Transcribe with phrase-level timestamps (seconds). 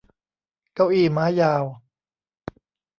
[0.73, 1.63] เก้าอี้ม้ายาว